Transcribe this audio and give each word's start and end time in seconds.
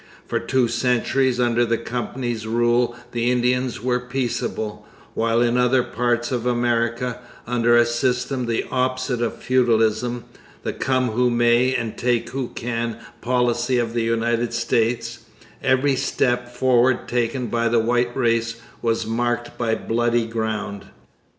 For 0.25 0.39
two 0.39 0.67
centuries 0.67 1.39
under 1.39 1.63
the 1.63 1.77
Company's 1.77 2.47
rule 2.47 2.95
the 3.11 3.29
Indians 3.29 3.83
were 3.83 3.99
peaceable; 3.99 4.83
while 5.13 5.41
in 5.41 5.57
other 5.57 5.83
parts 5.83 6.31
of 6.31 6.47
America, 6.47 7.19
under 7.45 7.77
a 7.77 7.85
system 7.85 8.47
the 8.47 8.65
opposite 8.71 9.21
of 9.21 9.35
feudalism 9.37 10.23
the 10.63 10.73
come 10.73 11.09
who 11.11 11.29
may 11.29 11.75
and 11.75 11.99
take 11.99 12.29
who 12.29 12.47
can 12.55 12.97
policy 13.21 13.77
of 13.77 13.93
the 13.93 14.01
United 14.01 14.53
States 14.55 15.19
every 15.61 15.95
step 15.95 16.49
forward 16.49 17.07
taken 17.07 17.45
by 17.45 17.67
the 17.69 17.77
white 17.77 18.17
race 18.17 18.55
was 18.81 19.05
marked 19.05 19.55
by 19.55 19.75
'bloody 19.75 20.25
ground.' 20.25 20.85